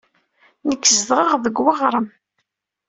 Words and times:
Nekk 0.69 0.83
zedɣeɣ 0.97 1.33
deg 1.45 1.55
waɣrem. 1.63 2.07